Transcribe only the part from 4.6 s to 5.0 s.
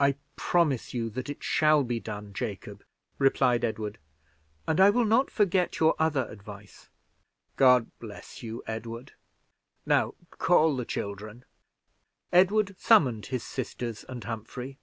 "and I